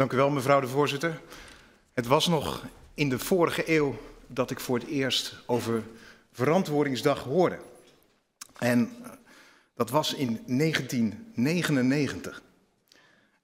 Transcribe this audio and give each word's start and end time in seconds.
Dank 0.00 0.12
u 0.12 0.16
wel, 0.16 0.30
mevrouw 0.30 0.60
de 0.60 0.68
voorzitter. 0.68 1.20
Het 1.92 2.06
was 2.06 2.26
nog 2.26 2.66
in 2.94 3.08
de 3.08 3.18
vorige 3.18 3.76
eeuw 3.76 3.98
dat 4.26 4.50
ik 4.50 4.60
voor 4.60 4.78
het 4.78 4.86
eerst 4.88 5.42
over 5.46 5.82
Verantwoordingsdag 6.32 7.22
hoorde. 7.22 7.58
En 8.58 8.90
eh, 9.02 9.10
dat 9.74 9.90
was 9.90 10.14
in 10.14 10.42
1999. 10.46 12.42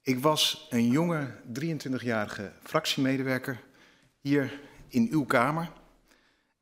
Ik 0.02 0.18
was 0.18 0.66
een 0.70 0.88
jonge 0.88 1.30
23-jarige 1.60 2.52
fractiemedewerker 2.62 3.60
hier 4.20 4.60
in 4.88 5.08
uw 5.10 5.24
Kamer. 5.24 5.70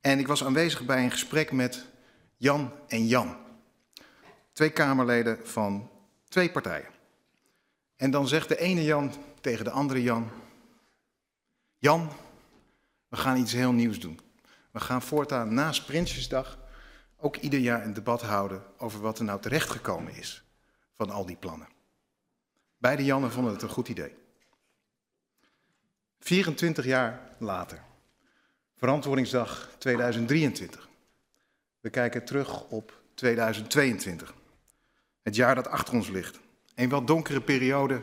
En 0.01 0.19
ik 0.19 0.27
was 0.27 0.45
aanwezig 0.45 0.85
bij 0.85 1.05
een 1.05 1.11
gesprek 1.11 1.53
met 1.53 1.87
Jan 2.37 2.73
en 2.89 3.07
Jan. 3.07 3.37
Twee 4.53 4.71
Kamerleden 4.71 5.39
van 5.43 5.91
twee 6.29 6.51
partijen. 6.51 6.94
En 8.05 8.11
dan 8.11 8.29
zegt 8.29 8.49
de 8.49 8.59
ene 8.59 8.85
Jan 8.85 9.13
tegen 9.41 9.65
de 9.65 9.71
andere 9.71 10.03
Jan: 10.03 10.31
Jan, 11.79 12.11
we 13.09 13.17
gaan 13.17 13.37
iets 13.37 13.53
heel 13.53 13.73
nieuws 13.73 14.01
doen. 14.01 14.21
We 14.71 14.81
gaan 14.81 15.03
voortaan 15.03 15.55
na 15.55 15.73
Prinsjesdag 15.87 16.59
ook 17.17 17.37
ieder 17.37 17.61
jaar 17.61 17.85
een 17.85 17.93
debat 17.93 18.23
houden 18.23 18.63
over 18.79 19.01
wat 19.01 19.19
er 19.19 19.25
nou 19.25 19.41
terechtgekomen 19.41 20.15
is 20.15 20.45
van 20.93 21.11
al 21.11 21.27
die 21.27 21.37
plannen. 21.37 21.69
Beide 22.79 23.05
Jannen 23.05 23.33
vonden 23.33 23.53
het 23.53 23.63
een 23.63 23.69
goed 23.69 23.89
idee. 23.89 24.15
24 26.19 26.85
jaar 26.85 27.37
later, 27.39 27.83
Verantwoordingsdag 28.77 29.71
2023. 29.79 30.89
We 31.81 31.91
kijken 31.91 32.25
terug 32.25 32.69
op 32.69 33.01
2022, 33.15 34.35
het 35.23 35.37
jaar 35.37 35.55
dat 35.55 35.69
achter 35.69 35.95
ons 35.95 36.09
ligt. 36.09 36.43
Een 36.75 36.89
wat 36.89 37.07
donkere 37.07 37.41
periode, 37.41 38.03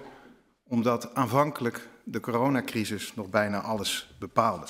omdat 0.64 1.16
aanvankelijk 1.16 1.88
de 2.04 2.20
coronacrisis 2.20 3.16
nog 3.16 3.30
bijna 3.30 3.62
alles 3.62 4.16
bepaalde. 4.20 4.66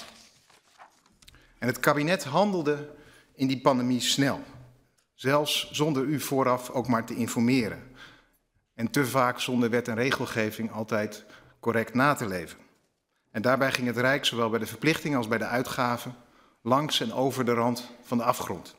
En 1.60 1.68
het 1.68 1.80
kabinet 1.80 2.24
handelde 2.24 2.90
in 3.36 3.48
die 3.48 3.62
pandemie 3.62 4.00
snel, 4.00 4.42
zelfs 5.14 5.72
zonder 5.72 6.04
u 6.04 6.20
vooraf 6.20 6.70
ook 6.70 6.88
maar 6.88 7.06
te 7.06 7.16
informeren. 7.16 7.96
En 8.74 8.92
te 8.92 9.06
vaak 9.06 9.40
zonder 9.40 9.70
wet 9.70 9.88
en 9.88 9.96
regelgeving 9.96 10.72
altijd 10.72 11.26
correct 11.60 11.94
na 11.94 12.14
te 12.14 12.28
leven. 12.28 12.58
En 13.32 13.42
daarbij 13.42 13.72
ging 13.72 13.88
het 13.88 13.98
Rijk, 13.98 14.26
zowel 14.26 14.50
bij 14.50 14.60
de 14.60 14.66
verplichtingen 14.66 15.18
als 15.18 15.28
bij 15.28 15.38
de 15.38 15.46
uitgaven, 15.46 16.16
langs 16.62 17.00
en 17.00 17.14
over 17.14 17.46
de 17.46 17.54
rand 17.54 17.92
van 18.02 18.18
de 18.18 18.24
afgrond. 18.24 18.76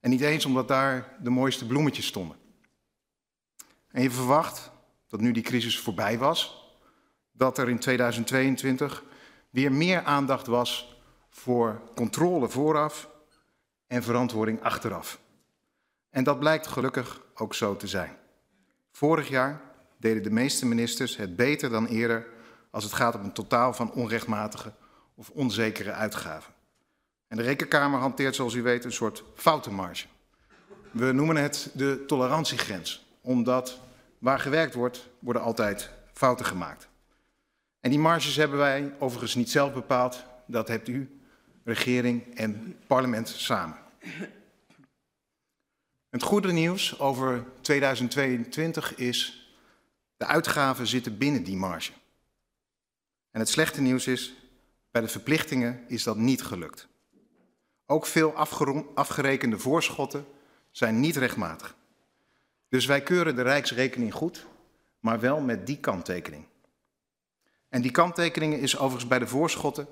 En 0.00 0.10
niet 0.10 0.20
eens 0.20 0.44
omdat 0.44 0.68
daar 0.68 1.16
de 1.22 1.30
mooiste 1.30 1.66
bloemetjes 1.66 2.06
stonden. 2.06 2.36
En 3.94 4.02
je 4.02 4.10
verwacht 4.10 4.70
dat 5.08 5.20
nu 5.20 5.32
die 5.32 5.42
crisis 5.42 5.78
voorbij 5.78 6.18
was, 6.18 6.68
dat 7.32 7.58
er 7.58 7.68
in 7.68 7.78
2022 7.78 9.04
weer 9.50 9.72
meer 9.72 10.02
aandacht 10.02 10.46
was 10.46 10.98
voor 11.30 11.80
controle 11.94 12.48
vooraf 12.48 13.08
en 13.86 14.02
verantwoording 14.02 14.62
achteraf. 14.62 15.20
En 16.10 16.24
dat 16.24 16.38
blijkt 16.38 16.66
gelukkig 16.66 17.20
ook 17.34 17.54
zo 17.54 17.76
te 17.76 17.86
zijn. 17.86 18.16
Vorig 18.92 19.28
jaar 19.28 19.60
deden 19.96 20.22
de 20.22 20.30
meeste 20.30 20.66
ministers 20.66 21.16
het 21.16 21.36
beter 21.36 21.70
dan 21.70 21.86
eerder 21.86 22.26
als 22.70 22.84
het 22.84 22.92
gaat 22.92 23.14
om 23.14 23.24
een 23.24 23.32
totaal 23.32 23.72
van 23.72 23.92
onrechtmatige 23.92 24.72
of 25.14 25.30
onzekere 25.30 25.92
uitgaven. 25.92 26.54
En 27.28 27.36
de 27.36 27.42
Rekenkamer 27.42 28.00
hanteert, 28.00 28.34
zoals 28.34 28.54
u 28.54 28.62
weet, 28.62 28.84
een 28.84 28.92
soort 28.92 29.24
foutenmarge. 29.34 30.06
We 30.90 31.12
noemen 31.12 31.36
het 31.36 31.70
de 31.74 32.04
tolerantiegrens, 32.06 33.04
omdat 33.24 33.80
waar 34.18 34.38
gewerkt 34.38 34.74
wordt, 34.74 35.08
worden 35.18 35.42
altijd 35.42 35.90
fouten 36.12 36.46
gemaakt. 36.46 36.88
En 37.80 37.90
die 37.90 37.98
marges 37.98 38.36
hebben 38.36 38.58
wij 38.58 38.94
overigens 38.98 39.34
niet 39.34 39.50
zelf 39.50 39.72
bepaald, 39.72 40.24
dat 40.46 40.68
hebt 40.68 40.88
u, 40.88 41.20
regering 41.64 42.36
en 42.36 42.78
parlement 42.86 43.28
samen. 43.28 43.76
Het 46.08 46.22
goede 46.22 46.52
nieuws 46.52 46.98
over 46.98 47.44
2022 47.60 48.94
is, 48.96 49.48
de 50.16 50.26
uitgaven 50.26 50.86
zitten 50.86 51.18
binnen 51.18 51.44
die 51.44 51.56
marge. 51.56 51.92
En 53.30 53.40
het 53.40 53.48
slechte 53.48 53.80
nieuws 53.80 54.06
is, 54.06 54.34
bij 54.90 55.02
de 55.02 55.08
verplichtingen 55.08 55.84
is 55.88 56.02
dat 56.02 56.16
niet 56.16 56.42
gelukt. 56.42 56.88
Ook 57.86 58.06
veel 58.06 58.34
afgerekende 58.94 59.58
voorschotten 59.58 60.26
zijn 60.70 61.00
niet 61.00 61.16
rechtmatig. 61.16 61.76
Dus 62.74 62.86
wij 62.86 63.02
keuren 63.02 63.36
de 63.36 63.42
Rijksrekening 63.42 64.14
goed, 64.14 64.46
maar 65.00 65.20
wel 65.20 65.40
met 65.40 65.66
die 65.66 65.78
kanttekening. 65.78 66.46
En 67.68 67.82
die 67.82 67.90
kanttekening 67.90 68.54
is 68.54 68.76
overigens 68.76 69.06
bij 69.06 69.18
de 69.18 69.26
voorschotten 69.26 69.86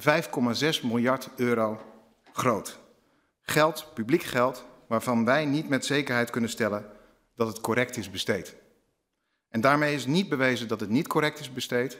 5,6 0.00 0.82
miljard 0.82 1.28
euro 1.36 1.80
groot. 2.32 2.78
Geld, 3.40 3.90
publiek 3.94 4.22
geld, 4.22 4.64
waarvan 4.86 5.24
wij 5.24 5.44
niet 5.44 5.68
met 5.68 5.84
zekerheid 5.84 6.30
kunnen 6.30 6.50
stellen 6.50 6.90
dat 7.34 7.46
het 7.46 7.60
correct 7.60 7.96
is 7.96 8.10
besteed. 8.10 8.56
En 9.48 9.60
daarmee 9.60 9.94
is 9.94 10.06
niet 10.06 10.28
bewezen 10.28 10.68
dat 10.68 10.80
het 10.80 10.90
niet 10.90 11.06
correct 11.06 11.38
is 11.38 11.52
besteed, 11.52 11.98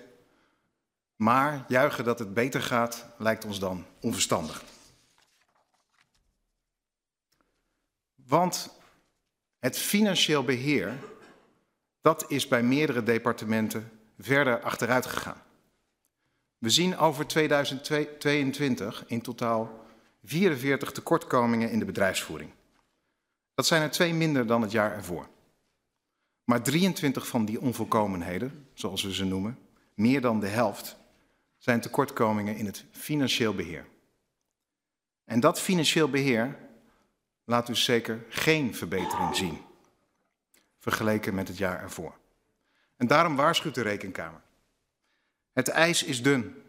maar 1.16 1.64
juichen 1.68 2.04
dat 2.04 2.18
het 2.18 2.34
beter 2.34 2.62
gaat 2.62 3.06
lijkt 3.18 3.44
ons 3.44 3.58
dan 3.58 3.86
onverstandig. 4.00 4.64
Want 8.14 8.77
het 9.58 9.78
financieel 9.78 10.44
beheer, 10.44 10.98
dat 12.00 12.30
is 12.30 12.48
bij 12.48 12.62
meerdere 12.62 13.02
departementen 13.02 13.90
verder 14.18 14.60
achteruit 14.60 15.06
gegaan. 15.06 15.42
We 16.58 16.70
zien 16.70 16.96
over 16.96 17.26
2022 17.26 19.04
in 19.06 19.20
totaal 19.20 19.86
44 20.22 20.92
tekortkomingen 20.92 21.70
in 21.70 21.78
de 21.78 21.84
bedrijfsvoering. 21.84 22.50
Dat 23.54 23.66
zijn 23.66 23.82
er 23.82 23.90
twee 23.90 24.14
minder 24.14 24.46
dan 24.46 24.62
het 24.62 24.70
jaar 24.70 24.92
ervoor. 24.92 25.28
Maar 26.44 26.62
23 26.62 27.26
van 27.26 27.44
die 27.44 27.60
onvolkomenheden, 27.60 28.68
zoals 28.74 29.02
we 29.02 29.14
ze 29.14 29.24
noemen, 29.24 29.58
meer 29.94 30.20
dan 30.20 30.40
de 30.40 30.46
helft, 30.46 30.96
zijn 31.58 31.80
tekortkomingen 31.80 32.56
in 32.56 32.66
het 32.66 32.84
financieel 32.90 33.54
beheer. 33.54 33.86
En 35.24 35.40
dat 35.40 35.60
financieel 35.60 36.10
beheer 36.10 36.67
laat 37.48 37.66
dus 37.66 37.84
zeker 37.84 38.24
geen 38.28 38.74
verbetering 38.74 39.36
zien, 39.36 39.58
vergeleken 40.78 41.34
met 41.34 41.48
het 41.48 41.56
jaar 41.56 41.80
ervoor. 41.80 42.18
En 42.96 43.06
daarom 43.06 43.36
waarschuwt 43.36 43.74
de 43.74 43.82
Rekenkamer. 43.82 44.40
Het 45.52 45.68
ijs 45.68 46.02
is 46.02 46.22
dun, 46.22 46.62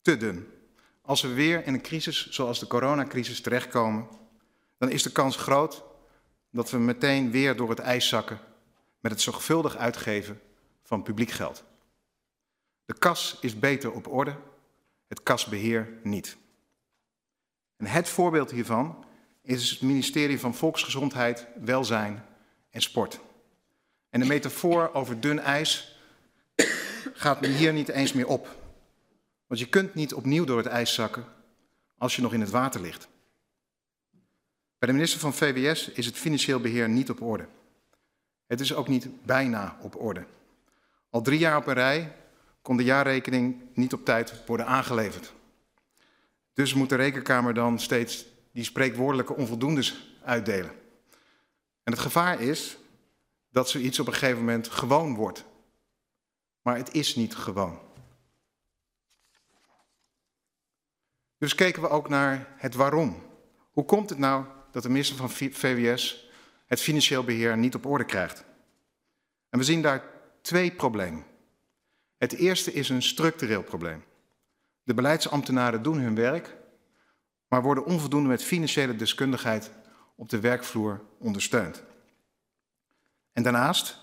te 0.00 0.16
dun. 0.16 0.52
Als 1.02 1.22
we 1.22 1.32
weer 1.32 1.66
in 1.66 1.74
een 1.74 1.82
crisis 1.82 2.30
zoals 2.30 2.58
de 2.58 2.66
coronacrisis 2.66 3.40
terechtkomen, 3.40 4.08
dan 4.78 4.90
is 4.90 5.02
de 5.02 5.12
kans 5.12 5.36
groot 5.36 5.84
dat 6.50 6.70
we 6.70 6.78
meteen 6.78 7.30
weer 7.30 7.56
door 7.56 7.68
het 7.68 7.78
ijs 7.78 8.08
zakken 8.08 8.40
met 9.00 9.12
het 9.12 9.20
zorgvuldig 9.20 9.76
uitgeven 9.76 10.40
van 10.82 11.02
publiek 11.02 11.30
geld. 11.30 11.64
De 12.84 12.98
kas 12.98 13.38
is 13.40 13.58
beter 13.58 13.92
op 13.92 14.06
orde, 14.06 14.36
het 15.08 15.22
kasbeheer 15.22 15.98
niet. 16.02 16.36
En 17.76 17.86
het 17.86 18.08
voorbeeld 18.08 18.50
hiervan 18.50 19.04
is 19.42 19.70
het 19.70 19.80
ministerie 19.80 20.40
van 20.40 20.54
Volksgezondheid, 20.54 21.46
Welzijn 21.60 22.24
en 22.70 22.82
Sport. 22.82 23.20
En 24.10 24.20
de 24.20 24.26
metafoor 24.26 24.92
over 24.92 25.20
dun 25.20 25.38
ijs 25.38 25.98
gaat 27.14 27.46
hier 27.46 27.72
niet 27.72 27.88
eens 27.88 28.12
meer 28.12 28.26
op. 28.26 28.56
Want 29.46 29.60
je 29.60 29.68
kunt 29.68 29.94
niet 29.94 30.14
opnieuw 30.14 30.44
door 30.44 30.56
het 30.56 30.66
ijs 30.66 30.94
zakken 30.94 31.24
als 31.98 32.16
je 32.16 32.22
nog 32.22 32.32
in 32.32 32.40
het 32.40 32.50
water 32.50 32.80
ligt. 32.80 33.08
Bij 34.78 34.88
de 34.88 34.92
minister 34.92 35.20
van 35.20 35.34
VWS 35.34 35.88
is 35.88 36.06
het 36.06 36.16
financieel 36.16 36.60
beheer 36.60 36.88
niet 36.88 37.10
op 37.10 37.22
orde. 37.22 37.46
Het 38.46 38.60
is 38.60 38.74
ook 38.74 38.88
niet 38.88 39.24
bijna 39.24 39.76
op 39.80 40.00
orde. 40.00 40.26
Al 41.10 41.22
drie 41.22 41.38
jaar 41.38 41.56
op 41.56 41.66
een 41.66 41.74
rij 41.74 42.16
kon 42.62 42.76
de 42.76 42.84
jaarrekening 42.84 43.62
niet 43.74 43.92
op 43.92 44.04
tijd 44.04 44.46
worden 44.46 44.66
aangeleverd. 44.66 45.32
Dus 46.52 46.74
moet 46.74 46.88
de 46.88 46.96
rekenkamer 46.96 47.54
dan 47.54 47.78
steeds 47.78 48.26
die 48.52 48.64
spreekwoordelijke 48.64 49.34
onvoldoendes 49.34 50.16
uitdelen. 50.24 50.70
En 51.82 51.92
het 51.92 51.98
gevaar 51.98 52.40
is 52.40 52.76
dat 53.50 53.68
zoiets 53.68 53.98
op 53.98 54.06
een 54.06 54.12
gegeven 54.12 54.38
moment 54.38 54.68
gewoon 54.68 55.14
wordt. 55.14 55.44
Maar 56.62 56.76
het 56.76 56.94
is 56.94 57.14
niet 57.14 57.34
gewoon. 57.34 57.78
Dus 61.38 61.54
keken 61.54 61.82
we 61.82 61.88
ook 61.88 62.08
naar 62.08 62.54
het 62.56 62.74
waarom. 62.74 63.22
Hoe 63.70 63.84
komt 63.84 64.10
het 64.10 64.18
nou 64.18 64.44
dat 64.70 64.82
de 64.82 64.88
minister 64.88 65.16
van 65.16 65.30
VWS 65.30 66.30
het 66.66 66.80
financieel 66.80 67.24
beheer 67.24 67.58
niet 67.58 67.74
op 67.74 67.86
orde 67.86 68.04
krijgt? 68.04 68.44
En 69.48 69.58
we 69.58 69.64
zien 69.64 69.82
daar 69.82 70.04
twee 70.40 70.72
problemen. 70.72 71.24
Het 72.16 72.32
eerste 72.32 72.72
is 72.72 72.88
een 72.88 73.02
structureel 73.02 73.62
probleem. 73.62 74.04
De 74.82 74.94
beleidsambtenaren 74.94 75.82
doen 75.82 75.98
hun 75.98 76.14
werk, 76.14 76.56
maar 77.52 77.62
worden 77.62 77.84
onvoldoende 77.84 78.28
met 78.28 78.44
financiële 78.44 78.96
deskundigheid 78.96 79.70
op 80.14 80.28
de 80.28 80.40
werkvloer 80.40 81.00
ondersteund. 81.18 81.82
En 83.32 83.42
daarnaast, 83.42 83.98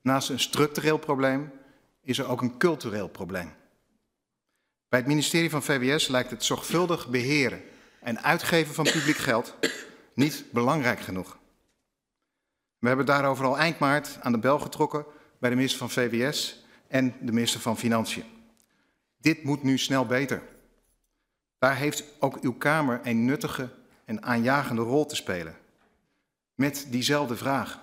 naast 0.00 0.28
een 0.28 0.40
structureel 0.40 0.98
probleem, 0.98 1.52
is 2.02 2.18
er 2.18 2.28
ook 2.28 2.42
een 2.42 2.56
cultureel 2.56 3.08
probleem. 3.08 3.52
Bij 4.88 4.98
het 4.98 5.08
ministerie 5.08 5.50
van 5.50 5.62
VWS 5.62 6.08
lijkt 6.08 6.30
het 6.30 6.44
zorgvuldig 6.44 7.08
beheren 7.08 7.62
en 8.00 8.22
uitgeven 8.22 8.74
van 8.74 8.84
publiek 8.84 9.16
geld 9.16 9.54
niet 10.14 10.44
belangrijk 10.52 11.00
genoeg. 11.00 11.38
We 12.78 12.88
hebben 12.88 13.06
daarover 13.06 13.44
al 13.44 13.58
eind 13.58 13.78
maart 13.78 14.18
aan 14.20 14.32
de 14.32 14.38
bel 14.38 14.58
getrokken 14.58 15.04
bij 15.38 15.50
de 15.50 15.56
minister 15.56 15.78
van 15.78 15.90
VWS 15.90 16.64
en 16.88 17.14
de 17.20 17.32
minister 17.32 17.60
van 17.60 17.78
Financiën. 17.78 18.24
Dit 19.20 19.42
moet 19.42 19.62
nu 19.62 19.78
snel 19.78 20.06
beter. 20.06 20.53
Daar 21.64 21.76
heeft 21.76 22.04
ook 22.18 22.38
uw 22.40 22.52
Kamer 22.52 23.00
een 23.02 23.24
nuttige 23.24 23.70
en 24.04 24.22
aanjagende 24.22 24.82
rol 24.82 25.06
te 25.06 25.16
spelen. 25.16 25.56
Met 26.54 26.86
diezelfde 26.90 27.36
vraag. 27.36 27.80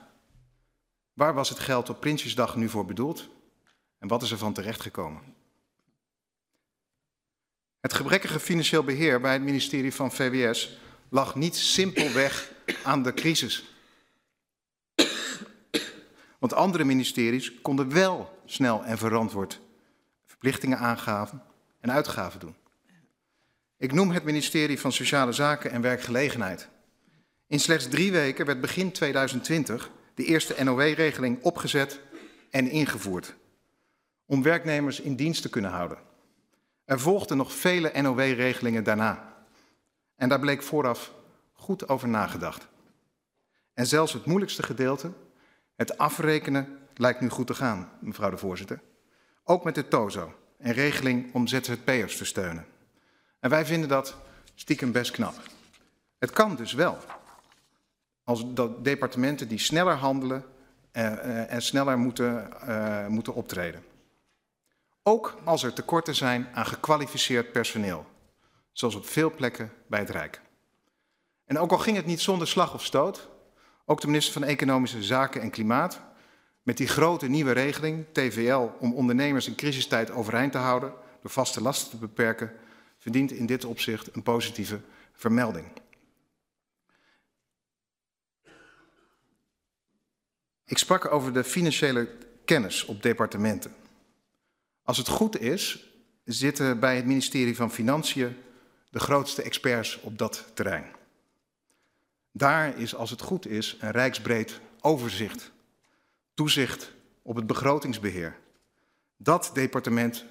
Waar 1.13 1.33
was 1.33 1.49
het 1.49 1.59
geld 1.59 1.89
op 1.89 1.99
Prinsjesdag 1.99 2.55
nu 2.55 2.69
voor 2.69 2.85
bedoeld? 2.85 3.29
En 3.99 4.07
wat 4.07 4.21
is 4.21 4.31
er 4.31 4.37
van 4.37 4.53
terechtgekomen? 4.53 5.21
Het 7.79 7.93
gebrekkige 7.93 8.39
financieel 8.39 8.83
beheer 8.83 9.21
bij 9.21 9.33
het 9.33 9.41
ministerie 9.41 9.93
van 9.93 10.11
VWS 10.11 10.77
lag 11.09 11.35
niet 11.35 11.55
simpelweg 11.55 12.51
aan 12.83 13.03
de 13.03 13.13
crisis. 13.13 13.75
Want 16.39 16.53
andere 16.53 16.83
ministeries 16.83 17.61
konden 17.61 17.93
wel 17.93 18.41
snel 18.45 18.83
en 18.83 18.97
verantwoord 18.97 19.59
verplichtingen 20.25 20.77
aangaven 20.77 21.43
en 21.79 21.91
uitgaven 21.91 22.39
doen. 22.39 22.59
Ik 23.81 23.93
noem 23.93 24.11
het 24.11 24.23
ministerie 24.23 24.79
van 24.79 24.91
Sociale 24.91 25.31
Zaken 25.31 25.71
en 25.71 25.81
Werkgelegenheid. 25.81 26.69
In 27.47 27.59
slechts 27.59 27.87
drie 27.87 28.11
weken 28.11 28.45
werd 28.45 28.61
begin 28.61 28.91
2020 28.91 29.91
de 30.13 30.23
eerste 30.23 30.63
NOW-regeling 30.63 31.43
opgezet 31.43 31.99
en 32.49 32.69
ingevoerd. 32.69 33.35
Om 34.25 34.43
werknemers 34.43 34.99
in 34.99 35.15
dienst 35.15 35.41
te 35.41 35.49
kunnen 35.49 35.71
houden. 35.71 35.97
Er 36.85 36.99
volgden 36.99 37.37
nog 37.37 37.53
vele 37.53 38.01
NOW-regelingen 38.01 38.83
daarna. 38.83 39.43
En 40.15 40.29
daar 40.29 40.39
bleek 40.39 40.63
vooraf 40.63 41.13
goed 41.53 41.89
over 41.89 42.07
nagedacht. 42.07 42.67
En 43.73 43.87
zelfs 43.87 44.13
het 44.13 44.25
moeilijkste 44.25 44.63
gedeelte, 44.63 45.11
het 45.75 45.97
afrekenen, 45.97 46.77
lijkt 46.95 47.21
nu 47.21 47.29
goed 47.29 47.47
te 47.47 47.55
gaan, 47.55 47.89
mevrouw 47.99 48.29
de 48.29 48.37
voorzitter. 48.37 48.81
Ook 49.43 49.63
met 49.63 49.75
de 49.75 49.87
TOZO, 49.87 50.33
een 50.57 50.73
regeling 50.73 51.33
om 51.33 51.47
ZZP'ers 51.47 52.17
te 52.17 52.25
steunen. 52.25 52.70
En 53.41 53.49
wij 53.49 53.65
vinden 53.65 53.89
dat 53.89 54.15
stiekem 54.55 54.91
best 54.91 55.11
knap. 55.11 55.33
Het 56.19 56.31
kan 56.31 56.55
dus 56.55 56.73
wel. 56.73 56.97
Als 58.23 58.53
dat 58.53 58.83
departementen 58.83 59.47
die 59.47 59.59
sneller 59.59 59.95
handelen 59.95 60.43
uh, 60.93 61.51
en 61.51 61.61
sneller 61.61 61.97
moeten, 61.97 62.49
uh, 62.67 63.07
moeten 63.07 63.33
optreden. 63.33 63.83
Ook 65.03 65.37
als 65.43 65.63
er 65.63 65.73
tekorten 65.73 66.15
zijn 66.15 66.47
aan 66.53 66.65
gekwalificeerd 66.65 67.51
personeel, 67.51 68.05
zoals 68.71 68.95
op 68.95 69.05
veel 69.05 69.31
plekken 69.31 69.71
bij 69.87 69.99
het 69.99 70.09
Rijk. 70.09 70.41
En 71.45 71.59
ook 71.59 71.71
al 71.71 71.77
ging 71.77 71.97
het 71.97 72.05
niet 72.05 72.21
zonder 72.21 72.47
slag 72.47 72.73
of 72.73 72.85
stoot, 72.85 73.29
ook 73.85 74.01
de 74.01 74.07
minister 74.07 74.33
van 74.33 74.43
Economische 74.43 75.03
Zaken 75.03 75.41
en 75.41 75.49
Klimaat, 75.49 76.01
met 76.63 76.77
die 76.77 76.87
grote 76.87 77.27
nieuwe 77.27 77.51
regeling, 77.51 78.05
TVL, 78.11 78.69
om 78.79 78.93
ondernemers 78.93 79.47
in 79.47 79.55
crisistijd 79.55 80.11
overeind 80.11 80.51
te 80.51 80.57
houden, 80.57 80.93
door 81.21 81.31
vaste 81.31 81.61
lasten 81.61 81.89
te 81.89 81.97
beperken, 81.97 82.51
verdient 83.01 83.31
in 83.31 83.45
dit 83.45 83.65
opzicht 83.65 84.15
een 84.15 84.23
positieve 84.23 84.81
vermelding. 85.13 85.67
Ik 90.65 90.77
sprak 90.77 91.11
over 91.11 91.33
de 91.33 91.43
financiële 91.43 92.09
kennis 92.45 92.85
op 92.85 93.01
departementen. 93.01 93.75
Als 94.83 94.97
het 94.97 95.07
goed 95.07 95.39
is, 95.39 95.93
zitten 96.23 96.79
bij 96.79 96.95
het 96.95 97.05
ministerie 97.05 97.55
van 97.55 97.71
Financiën 97.71 98.37
de 98.89 98.99
grootste 98.99 99.41
experts 99.41 99.99
op 99.99 100.17
dat 100.17 100.51
terrein. 100.53 100.85
Daar 102.31 102.77
is, 102.77 102.95
als 102.95 103.09
het 103.09 103.21
goed 103.21 103.47
is, 103.47 103.77
een 103.79 103.91
rijksbreed 103.91 104.59
overzicht, 104.81 105.51
toezicht 106.33 106.91
op 107.21 107.35
het 107.35 107.47
begrotingsbeheer. 107.47 108.37
Dat 109.17 109.51
departement 109.53 110.25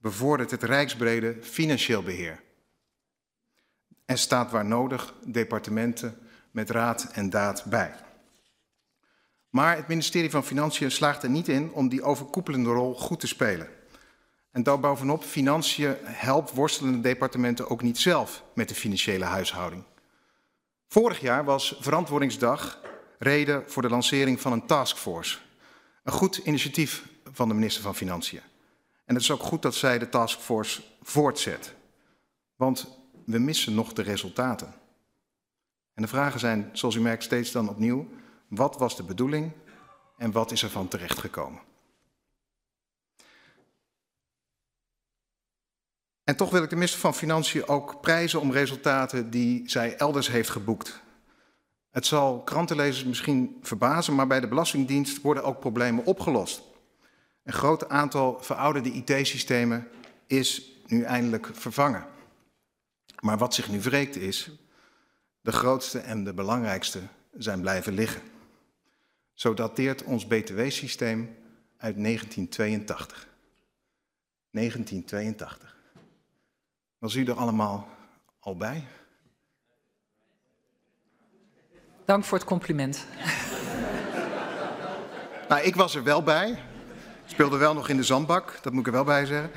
bevordert 0.00 0.50
het 0.50 0.62
rijksbrede 0.62 1.36
financieel 1.40 2.02
beheer. 2.02 2.42
En 4.04 4.18
staat 4.18 4.50
waar 4.50 4.64
nodig 4.64 5.14
departementen 5.26 6.18
met 6.50 6.70
raad 6.70 7.10
en 7.12 7.30
daad 7.30 7.64
bij. 7.64 7.94
Maar 9.50 9.76
het 9.76 9.88
ministerie 9.88 10.30
van 10.30 10.44
Financiën 10.44 10.90
slaagt 10.90 11.22
er 11.22 11.30
niet 11.30 11.48
in 11.48 11.72
om 11.72 11.88
die 11.88 12.02
overkoepelende 12.02 12.70
rol 12.70 12.94
goed 12.94 13.20
te 13.20 13.26
spelen. 13.26 13.68
En 14.50 14.62
daarbovenop, 14.62 15.24
Financiën 15.24 15.96
helpt 16.02 16.52
worstelende 16.52 17.00
departementen 17.00 17.68
ook 17.68 17.82
niet 17.82 17.98
zelf 17.98 18.42
met 18.54 18.68
de 18.68 18.74
financiële 18.74 19.24
huishouding. 19.24 19.84
Vorig 20.88 21.20
jaar 21.20 21.44
was 21.44 21.76
Verantwoordingsdag 21.80 22.80
reden 23.18 23.64
voor 23.66 23.82
de 23.82 23.88
lancering 23.88 24.40
van 24.40 24.52
een 24.52 24.66
taskforce. 24.66 25.38
Een 26.04 26.12
goed 26.12 26.36
initiatief 26.36 27.06
van 27.32 27.48
de 27.48 27.54
minister 27.54 27.82
van 27.82 27.94
Financiën. 27.94 28.40
En 29.10 29.16
het 29.16 29.24
is 29.24 29.30
ook 29.30 29.42
goed 29.42 29.62
dat 29.62 29.74
zij 29.74 29.98
de 29.98 30.08
taskforce 30.08 30.82
voortzet. 31.02 31.74
Want 32.56 32.98
we 33.24 33.38
missen 33.38 33.74
nog 33.74 33.92
de 33.92 34.02
resultaten. 34.02 34.74
En 35.94 36.02
de 36.02 36.08
vragen 36.08 36.40
zijn, 36.40 36.70
zoals 36.72 36.94
u 36.94 37.00
merkt, 37.00 37.22
steeds 37.22 37.52
dan 37.52 37.68
opnieuw: 37.68 38.08
wat 38.48 38.78
was 38.78 38.96
de 38.96 39.02
bedoeling 39.02 39.52
en 40.16 40.32
wat 40.32 40.50
is 40.50 40.62
er 40.62 40.70
van 40.70 40.88
terechtgekomen? 40.88 41.60
En 46.24 46.36
toch 46.36 46.50
wil 46.50 46.62
ik 46.62 46.68
de 46.68 46.74
minister 46.74 47.00
van 47.00 47.14
Financiën 47.14 47.68
ook 47.68 48.00
prijzen 48.00 48.40
om 48.40 48.52
resultaten 48.52 49.30
die 49.30 49.70
zij 49.70 49.96
elders 49.96 50.28
heeft 50.28 50.50
geboekt. 50.50 51.02
Het 51.90 52.06
zal 52.06 52.42
krantenlezers 52.42 53.04
misschien 53.04 53.58
verbazen, 53.62 54.14
maar 54.14 54.26
bij 54.26 54.40
de 54.40 54.48
Belastingdienst 54.48 55.20
worden 55.20 55.44
ook 55.44 55.60
problemen 55.60 56.04
opgelost. 56.04 56.69
Een 57.50 57.56
groot 57.56 57.88
aantal 57.88 58.38
verouderde 58.40 58.92
IT-systemen 58.92 59.88
is 60.26 60.72
nu 60.86 61.02
eindelijk 61.02 61.50
vervangen. 61.52 62.06
Maar 63.20 63.38
wat 63.38 63.54
zich 63.54 63.68
nu 63.68 63.80
wreekt 63.80 64.16
is, 64.16 64.50
de 65.40 65.52
grootste 65.52 65.98
en 65.98 66.24
de 66.24 66.34
belangrijkste 66.34 67.00
zijn 67.36 67.60
blijven 67.60 67.92
liggen. 67.92 68.22
Zo 69.34 69.54
dateert 69.54 70.02
ons 70.02 70.26
BTW-systeem 70.26 71.36
uit 71.76 71.96
1982. 72.02 73.28
1982. 74.50 75.76
Was 76.98 77.14
u 77.14 77.24
er 77.24 77.34
allemaal 77.34 77.88
al 78.40 78.56
bij? 78.56 78.84
Dank 82.04 82.24
voor 82.24 82.38
het 82.38 82.46
compliment. 82.46 83.06
Nou, 85.48 85.62
ik 85.62 85.74
was 85.74 85.94
er 85.94 86.02
wel 86.02 86.22
bij. 86.22 86.68
Speelde 87.30 87.56
wel 87.56 87.74
nog 87.74 87.88
in 87.88 87.96
de 87.96 88.02
zandbak, 88.02 88.58
dat 88.62 88.72
moet 88.72 88.80
ik 88.80 88.86
er 88.86 88.92
wel 88.92 89.04
bij 89.04 89.26
zeggen. 89.26 89.50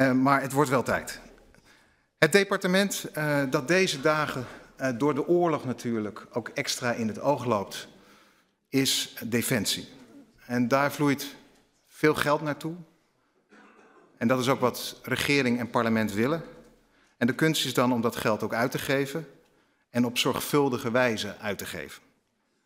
Uh, 0.00 0.12
maar 0.12 0.40
het 0.40 0.52
wordt 0.52 0.70
wel 0.70 0.82
tijd. 0.82 1.20
Het 2.18 2.32
departement 2.32 3.06
uh, 3.18 3.42
dat 3.50 3.68
deze 3.68 4.00
dagen 4.00 4.46
uh, 4.80 4.88
door 4.98 5.14
de 5.14 5.26
oorlog 5.26 5.64
natuurlijk 5.64 6.26
ook 6.32 6.48
extra 6.48 6.92
in 6.92 7.08
het 7.08 7.20
oog 7.20 7.44
loopt, 7.44 7.88
is 8.68 9.16
Defensie. 9.24 9.88
En 10.46 10.68
daar 10.68 10.92
vloeit 10.92 11.34
veel 11.88 12.14
geld 12.14 12.42
naartoe. 12.42 12.74
En 14.16 14.28
dat 14.28 14.40
is 14.40 14.48
ook 14.48 14.60
wat 14.60 15.00
regering 15.02 15.58
en 15.58 15.70
parlement 15.70 16.12
willen. 16.12 16.42
En 17.16 17.26
de 17.26 17.34
kunst 17.34 17.64
is 17.64 17.74
dan 17.74 17.92
om 17.92 18.00
dat 18.00 18.16
geld 18.16 18.42
ook 18.42 18.54
uit 18.54 18.70
te 18.70 18.78
geven 18.78 19.26
en 19.90 20.04
op 20.04 20.18
zorgvuldige 20.18 20.90
wijze 20.90 21.36
uit 21.38 21.58
te 21.58 21.66
geven. 21.66 22.02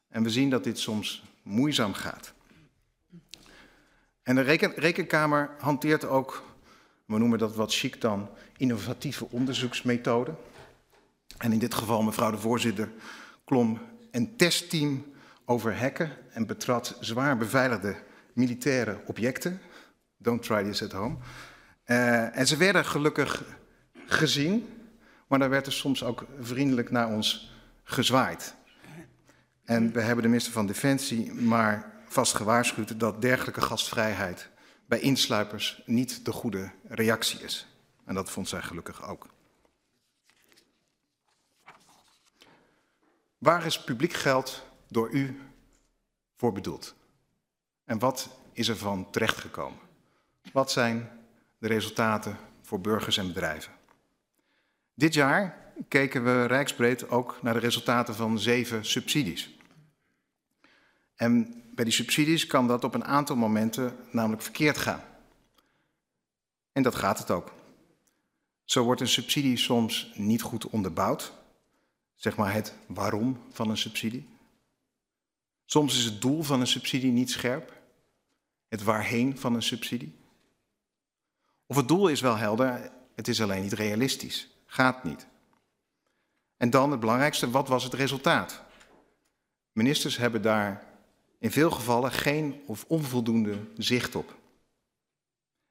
En 0.09 0.23
we 0.23 0.31
zien 0.31 0.51
dat 0.51 0.65
dit 0.65 0.79
soms 0.79 1.23
moeizaam 1.43 1.93
gaat. 1.95 2.37
En 4.29 4.35
de 4.35 4.41
reken, 4.41 4.73
rekenkamer 4.75 5.51
hanteert 5.59 6.05
ook, 6.05 6.43
we 7.05 7.19
noemen 7.19 7.39
dat 7.39 7.55
wat 7.55 7.75
chic 7.75 8.01
dan, 8.01 8.29
innovatieve 8.57 9.27
onderzoeksmethoden. 9.31 10.37
En 11.39 11.53
in 11.53 11.59
dit 11.59 11.75
geval, 11.75 12.03
mevrouw 12.03 12.31
de 12.31 12.39
voorzitter, 12.39 12.91
klom 13.45 13.81
een 14.11 14.37
testteam 14.37 15.05
over 15.45 15.79
hacken 15.79 16.11
en 16.31 16.47
betrad 16.47 16.97
zwaar 17.01 17.37
beveiligde 17.37 17.97
militaire 18.33 19.01
objecten. 19.07 19.61
Don't 20.17 20.43
try 20.43 20.63
this 20.63 20.83
at 20.83 20.93
home. 20.93 21.17
Uh, 21.87 22.37
en 22.37 22.47
ze 22.47 22.57
werden 22.57 22.85
gelukkig 22.85 23.45
gezien, 24.07 24.69
maar 25.27 25.39
daar 25.39 25.51
werd 25.51 25.67
er 25.67 25.73
soms 25.73 26.05
ook 26.05 26.27
vriendelijk 26.41 26.91
naar 26.91 27.09
ons 27.09 27.53
gezwaaid. 27.85 28.55
En 29.65 29.93
we 29.93 30.01
hebben 30.01 30.23
de 30.23 30.29
minister 30.29 30.53
van 30.53 30.67
Defensie 30.67 31.33
maar 31.33 31.97
vast 32.09 32.35
gewaarschuwd 32.35 33.01
dat 33.01 33.23
dergelijke 33.23 33.61
gastvrijheid 33.61 34.49
bij 34.87 35.01
insluipers 35.01 35.83
niet 35.87 36.25
de 36.25 36.33
goede 36.33 36.71
reactie 36.89 37.41
is. 37.41 37.67
En 38.05 38.15
dat 38.15 38.31
vond 38.31 38.49
zij 38.49 38.63
gelukkig 38.63 39.09
ook. 39.09 39.27
Waar 43.39 43.67
is 43.67 43.85
publiek 43.85 44.13
geld 44.13 44.67
door 44.89 45.11
u 45.11 45.41
voor 46.37 46.53
bedoeld? 46.53 46.95
En 47.85 47.99
wat 47.99 48.29
is 48.53 48.69
er 48.69 48.77
van 48.77 49.11
terechtgekomen? 49.11 49.79
Wat 50.53 50.71
zijn 50.71 51.11
de 51.59 51.67
resultaten 51.67 52.37
voor 52.63 52.81
burgers 52.81 53.17
en 53.17 53.27
bedrijven? 53.27 53.73
Dit 54.95 55.15
jaar 55.15 55.73
keken 55.89 56.25
we 56.25 56.45
rijksbreed 56.45 57.11
ook 57.11 57.39
naar 57.43 57.55
de 57.55 57.61
resultaten 57.61 58.15
van 58.15 58.39
zeven 58.39 58.85
subsidies. 58.85 59.58
En 61.19 61.63
bij 61.75 61.85
die 61.85 61.93
subsidies 61.93 62.47
kan 62.47 62.67
dat 62.67 62.85
op 62.85 62.95
een 62.95 63.05
aantal 63.05 63.37
momenten 63.37 63.97
namelijk 64.11 64.43
verkeerd 64.43 64.79
gaan. 64.79 65.03
En 66.73 66.83
dat 66.83 66.95
gaat 66.95 67.19
het 67.19 67.31
ook. 67.31 67.53
Zo 68.65 68.85
wordt 68.85 69.01
een 69.01 69.09
subsidie 69.09 69.57
soms 69.57 70.13
niet 70.15 70.43
goed 70.43 70.67
onderbouwd, 70.67 71.33
zeg 72.15 72.37
maar 72.37 72.53
het 72.53 72.75
waarom 72.87 73.41
van 73.51 73.71
een 73.71 73.77
subsidie. 73.77 74.29
Soms 75.65 75.99
is 75.99 76.05
het 76.05 76.21
doel 76.21 76.43
van 76.43 76.61
een 76.61 76.67
subsidie 76.67 77.13
niet 77.13 77.31
scherp, 77.31 77.73
het 78.69 78.83
waarheen 78.83 79.39
van 79.39 79.55
een 79.55 79.63
subsidie. 79.63 80.15
Of 81.67 81.77
het 81.77 81.89
doel 81.89 82.09
is 82.09 82.21
wel 82.21 82.37
helder, 82.37 82.91
het 83.15 83.29
is 83.29 83.43
alleen 83.43 83.63
niet 83.63 83.73
realistisch, 83.73 84.49
gaat 84.67 85.05
niet. 85.05 85.27
En 86.57 86.71
dan 86.71 86.91
het 86.91 87.01
belangrijkste, 87.01 87.51
wat 87.51 87.69
was 87.69 87.85
het 87.85 87.95
resultaat? 87.95 88.63
Ministers 89.73 90.17
hebben 90.17 90.43
daar 90.43 90.88
in 91.39 91.51
veel 91.51 91.71
gevallen 91.71 92.13
geen 92.13 92.63
of 92.67 92.85
onvoldoende 92.89 93.59
zicht 93.77 94.15
op. 94.15 94.37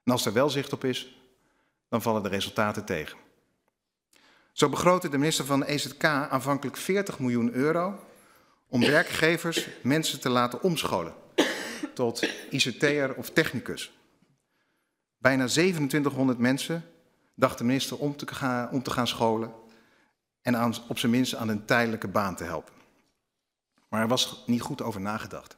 En 0.03 0.11
als 0.11 0.25
er 0.25 0.33
wel 0.33 0.49
zicht 0.49 0.73
op 0.73 0.83
is, 0.83 1.21
dan 1.89 2.01
vallen 2.01 2.23
de 2.23 2.29
resultaten 2.29 2.85
tegen. 2.85 3.17
Zo 4.51 4.69
begrootte 4.69 5.09
de 5.09 5.17
minister 5.17 5.45
van 5.45 5.63
EZK 5.63 6.03
aanvankelijk 6.03 6.77
40 6.77 7.19
miljoen 7.19 7.53
euro 7.53 7.99
om 8.67 8.81
werkgevers 8.81 9.67
mensen 9.83 10.19
te 10.19 10.29
laten 10.29 10.61
omscholen 10.61 11.13
tot 11.93 12.29
ICT'er 12.49 13.15
of 13.15 13.29
technicus. 13.29 13.91
Bijna 15.17 15.47
2700 15.47 16.37
mensen 16.37 16.85
dacht 17.35 17.57
de 17.57 17.63
minister 17.63 17.97
om 17.97 18.15
te 18.15 18.27
gaan, 18.27 18.71
om 18.71 18.83
te 18.83 18.91
gaan 18.91 19.07
scholen 19.07 19.53
en 20.41 20.73
op 20.87 20.99
zijn 20.99 21.11
minst 21.11 21.35
aan 21.35 21.49
een 21.49 21.65
tijdelijke 21.65 22.07
baan 22.07 22.35
te 22.35 22.43
helpen. 22.43 22.73
Maar 23.87 24.01
er 24.01 24.07
was 24.07 24.43
niet 24.45 24.61
goed 24.61 24.81
over 24.81 25.01
nagedacht. 25.01 25.57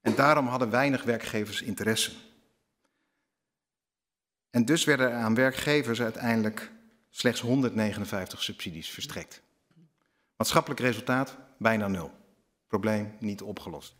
En 0.00 0.14
daarom 0.14 0.46
hadden 0.46 0.70
weinig 0.70 1.02
werkgevers 1.02 1.62
interesse. 1.62 2.12
En 4.50 4.64
dus 4.64 4.84
werden 4.84 5.10
er 5.10 5.16
aan 5.16 5.34
werkgevers 5.34 6.00
uiteindelijk 6.00 6.72
slechts 7.10 7.40
159 7.40 8.42
subsidies 8.42 8.90
verstrekt. 8.90 9.42
Maatschappelijk 10.36 10.80
resultaat 10.80 11.36
bijna 11.58 11.88
nul. 11.88 12.10
Probleem 12.66 13.16
niet 13.20 13.42
opgelost. 13.42 13.94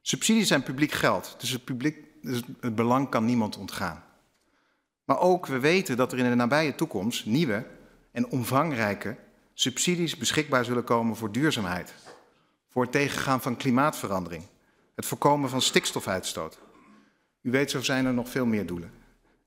Subsidies 0.00 0.48
zijn 0.48 0.62
publiek 0.62 0.92
geld, 0.92 1.34
dus 1.38 1.50
het, 1.50 1.64
publiek, 1.64 2.22
dus 2.22 2.42
het 2.60 2.74
belang 2.74 3.08
kan 3.08 3.24
niemand 3.24 3.56
ontgaan. 3.56 4.04
Maar 5.04 5.18
ook 5.18 5.46
we 5.46 5.58
weten 5.58 5.96
dat 5.96 6.12
er 6.12 6.18
in 6.18 6.28
de 6.28 6.34
nabije 6.34 6.74
toekomst 6.74 7.26
nieuwe 7.26 7.66
en 8.10 8.26
omvangrijke 8.26 9.16
subsidies 9.54 10.16
beschikbaar 10.16 10.64
zullen 10.64 10.84
komen 10.84 11.16
voor 11.16 11.32
duurzaamheid, 11.32 11.94
voor 12.68 12.82
het 12.82 12.92
tegengaan 12.92 13.42
van 13.42 13.56
klimaatverandering, 13.56 14.42
het 14.94 15.06
voorkomen 15.06 15.50
van 15.50 15.62
stikstofuitstoot. 15.62 16.58
U 17.42 17.50
weet, 17.50 17.70
zo 17.70 17.82
zijn 17.82 18.06
er 18.06 18.14
nog 18.14 18.28
veel 18.28 18.46
meer 18.46 18.66
doelen. 18.66 18.92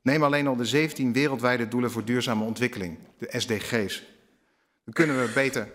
Neem 0.01 0.23
alleen 0.23 0.47
al 0.47 0.55
de 0.55 0.65
17 0.65 1.13
wereldwijde 1.13 1.67
doelen 1.67 1.91
voor 1.91 2.05
duurzame 2.05 2.43
ontwikkeling, 2.43 2.97
de 3.17 3.33
SDG's. 3.39 4.03
Dan 4.83 4.93
kunnen 4.93 5.21
we 5.25 5.31
beter 5.33 5.71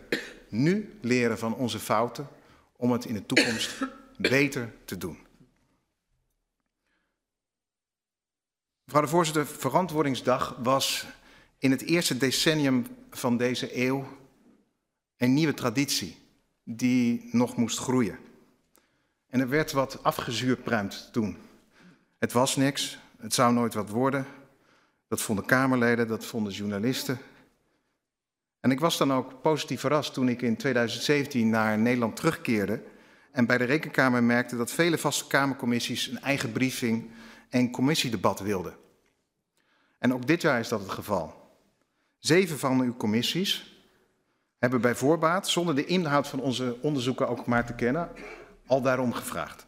nu 0.48 0.98
leren 1.00 1.38
van 1.38 1.54
onze 1.54 1.78
fouten 1.78 2.28
om 2.76 2.92
het 2.92 3.04
in 3.04 3.14
de 3.14 3.26
toekomst 3.26 3.78
beter 4.16 4.72
te 4.84 4.98
doen. 4.98 5.18
Mevrouw 8.84 9.02
de 9.02 9.08
voorzitter, 9.08 9.46
Verantwoordingsdag 9.46 10.56
was 10.62 11.06
in 11.58 11.70
het 11.70 11.82
eerste 11.82 12.16
decennium 12.16 12.86
van 13.10 13.36
deze 13.36 13.78
eeuw 13.78 14.06
een 15.22 15.34
nieuwe 15.34 15.54
traditie 15.54 16.16
die 16.64 17.28
nog 17.32 17.56
moest 17.56 17.78
groeien. 17.78 18.18
En 19.28 19.40
er 19.40 19.48
werd 19.48 19.72
wat 19.72 20.02
afgezuurpruimd 20.02 21.08
toen. 21.12 21.36
Het 22.18 22.32
was 22.32 22.56
niks, 22.56 22.98
het 23.18 23.34
zou 23.34 23.52
nooit 23.52 23.74
wat 23.74 23.88
worden. 23.88 24.26
Dat 25.08 25.20
vonden 25.20 25.44
Kamerleden, 25.44 26.08
dat 26.08 26.24
vonden 26.24 26.52
journalisten. 26.52 27.18
En 28.60 28.70
ik 28.70 28.80
was 28.80 28.98
dan 28.98 29.12
ook 29.12 29.42
positief 29.42 29.80
verrast 29.80 30.14
toen 30.14 30.28
ik 30.28 30.42
in 30.42 30.56
2017 30.56 31.50
naar 31.50 31.78
Nederland 31.78 32.16
terugkeerde 32.16 32.82
en 33.32 33.46
bij 33.46 33.58
de 33.58 33.64
Rekenkamer 33.64 34.22
merkte 34.22 34.56
dat 34.56 34.72
vele 34.72 34.98
vaste 34.98 35.26
Kamercommissies 35.26 36.06
een 36.06 36.20
eigen 36.20 36.52
briefing 36.52 37.10
en 37.48 37.70
commissiedebat 37.70 38.40
wilden. 38.40 38.76
En 39.98 40.14
ook 40.14 40.26
dit 40.26 40.42
jaar 40.42 40.60
is 40.60 40.68
dat 40.68 40.80
het 40.80 40.90
geval. 40.90 41.56
Zeven 42.18 42.58
van 42.58 42.80
uw 42.80 42.96
commissies 42.96 43.71
hebben 44.62 44.80
bij 44.80 44.94
voorbaat, 44.94 45.48
zonder 45.48 45.74
de 45.74 45.84
inhoud 45.84 46.28
van 46.28 46.40
onze 46.40 46.76
onderzoeken 46.80 47.28
ook 47.28 47.46
maar 47.46 47.66
te 47.66 47.74
kennen, 47.74 48.10
al 48.66 48.82
daarom 48.82 49.12
gevraagd. 49.12 49.66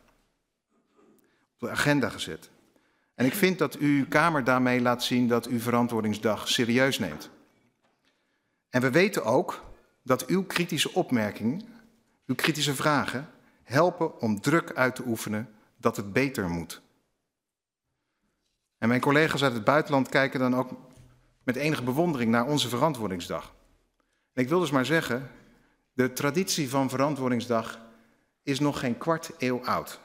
Op 1.54 1.60
de 1.60 1.70
agenda 1.70 2.08
gezet. 2.08 2.50
En 3.14 3.26
ik 3.26 3.34
vind 3.34 3.58
dat 3.58 3.76
uw 3.76 4.06
Kamer 4.08 4.44
daarmee 4.44 4.80
laat 4.80 5.04
zien 5.04 5.28
dat 5.28 5.48
u 5.48 5.60
verantwoordingsdag 5.60 6.48
serieus 6.48 6.98
neemt. 6.98 7.30
En 8.70 8.80
we 8.80 8.90
weten 8.90 9.24
ook 9.24 9.64
dat 10.02 10.26
uw 10.26 10.44
kritische 10.44 10.92
opmerkingen, 10.92 11.62
uw 12.26 12.34
kritische 12.34 12.74
vragen, 12.74 13.28
helpen 13.62 14.20
om 14.20 14.40
druk 14.40 14.72
uit 14.74 14.94
te 14.94 15.02
oefenen 15.06 15.48
dat 15.76 15.96
het 15.96 16.12
beter 16.12 16.48
moet. 16.48 16.82
En 18.78 18.88
mijn 18.88 19.00
collega's 19.00 19.42
uit 19.42 19.52
het 19.52 19.64
buitenland 19.64 20.08
kijken 20.08 20.40
dan 20.40 20.56
ook 20.56 20.70
met 21.42 21.56
enige 21.56 21.82
bewondering 21.82 22.30
naar 22.30 22.46
onze 22.46 22.68
verantwoordingsdag. 22.68 23.53
Ik 24.34 24.48
wil 24.48 24.60
dus 24.60 24.70
maar 24.70 24.86
zeggen, 24.86 25.30
de 25.92 26.12
traditie 26.12 26.68
van 26.68 26.90
verantwoordingsdag 26.90 27.80
is 28.42 28.60
nog 28.60 28.78
geen 28.78 28.98
kwart 28.98 29.30
eeuw 29.38 29.64
oud. 29.64 30.00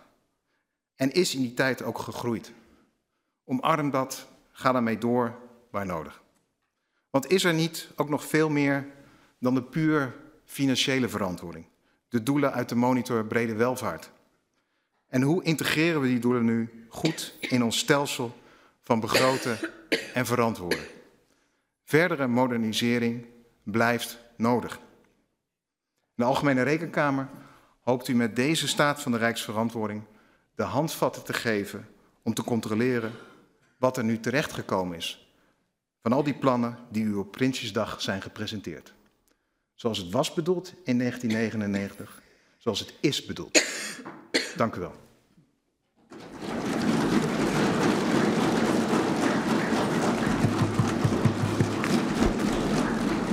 En 0.95 1.11
is 1.11 1.35
in 1.35 1.41
die 1.41 1.53
tijd 1.53 1.83
ook 1.83 1.97
gegroeid. 1.97 2.51
Omarm 3.43 3.89
dat, 3.89 4.27
ga 4.51 4.71
daarmee 4.71 4.97
door 4.97 5.35
waar 5.71 5.85
nodig. 5.85 6.21
Want 7.09 7.31
is 7.31 7.43
er 7.43 7.53
niet 7.53 7.89
ook 7.95 8.09
nog 8.09 8.25
veel 8.25 8.49
meer 8.49 8.87
dan 9.39 9.55
de 9.55 9.63
puur 9.63 10.15
financiële 10.45 11.09
verantwoording? 11.09 11.65
De 12.09 12.23
doelen 12.23 12.53
uit 12.53 12.69
de 12.69 12.75
monitor 12.75 13.25
brede 13.25 13.55
welvaart. 13.55 14.11
En 15.07 15.21
hoe 15.21 15.43
integreren 15.43 16.01
we 16.01 16.07
die 16.07 16.19
doelen 16.19 16.45
nu 16.45 16.85
goed 16.89 17.35
in 17.39 17.63
ons 17.63 17.77
stelsel 17.77 18.35
van 18.81 18.99
begroten 18.99 19.59
en 20.13 20.25
verantwoorden? 20.25 20.85
Verdere 21.83 22.27
modernisering 22.27 23.25
blijft 23.71 24.17
nodig. 24.37 24.79
De 26.15 26.23
Algemene 26.23 26.61
Rekenkamer 26.61 27.29
hoopt 27.81 28.07
u 28.07 28.15
met 28.15 28.35
deze 28.35 28.67
staat 28.67 29.01
van 29.01 29.11
de 29.11 29.17
Rijksverantwoording 29.17 30.03
de 30.55 30.63
handvatten 30.63 31.23
te 31.23 31.33
geven 31.33 31.87
om 32.23 32.33
te 32.33 32.43
controleren 32.43 33.11
wat 33.77 33.97
er 33.97 34.03
nu 34.03 34.19
terechtgekomen 34.19 34.97
is 34.97 35.33
van 36.01 36.13
al 36.13 36.23
die 36.23 36.33
plannen 36.33 36.77
die 36.89 37.03
u 37.03 37.13
op 37.13 37.31
Prinsjesdag 37.31 38.01
zijn 38.01 38.21
gepresenteerd. 38.21 38.93
Zoals 39.75 39.97
het 39.97 40.11
was 40.11 40.33
bedoeld 40.33 40.73
in 40.83 40.97
1999, 40.97 42.21
zoals 42.57 42.79
het 42.79 42.93
is 42.99 43.25
bedoeld. 43.25 43.63
Dank 44.55 44.75
u 44.75 44.79
wel. 44.79 45.08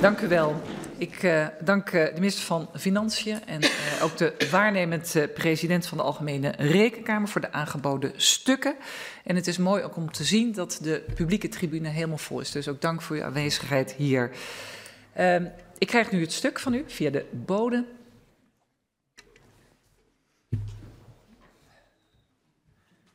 Dank 0.07 0.21
u 0.21 0.29
wel. 0.29 0.63
Ik 0.97 1.23
uh, 1.23 1.47
dank 1.61 1.93
uh, 1.93 2.05
de 2.05 2.13
minister 2.15 2.45
van 2.45 2.69
Financiën 2.75 3.45
en 3.47 3.63
uh, 3.63 3.71
ook 4.03 4.17
de 4.17 4.49
waarnemend 4.51 5.27
president 5.35 5.87
van 5.87 5.99
de 5.99 6.05
Algemene 6.05 6.55
Rekenkamer 6.59 7.29
voor 7.29 7.41
de 7.41 7.53
aangeboden 7.53 8.13
stukken. 8.17 8.77
En 9.25 9.37
het 9.37 9.47
is 9.47 9.59
mooi 9.59 9.83
ook 9.83 9.97
om 9.97 10.13
te 10.13 10.25
zien 10.25 10.53
dat 10.53 10.79
de 10.83 11.05
publieke 11.15 11.49
tribune 11.49 11.89
helemaal 11.89 12.19
vol 12.19 12.41
is. 12.41 12.51
Dus 12.51 12.69
ook 12.69 12.81
dank 12.81 13.03
voor 13.03 13.17
uw 13.17 13.23
aanwezigheid 13.23 13.93
hier. 13.93 14.31
Ehm, 15.13 15.47
ik 15.79 15.87
krijg 15.87 16.11
nu 16.11 16.21
het 16.21 16.33
stuk 16.33 16.59
van 16.59 16.75
u 16.75 16.85
via 16.87 17.11
de 17.11 17.27
bode. 17.33 17.85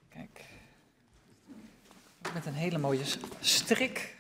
Kijk. 0.10 0.46
Met 2.34 2.46
een 2.46 2.54
hele 2.54 2.78
mooie 2.78 3.04
strik 3.40 4.20